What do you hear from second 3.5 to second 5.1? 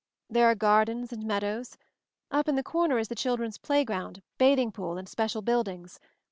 playground, bath ing pool, and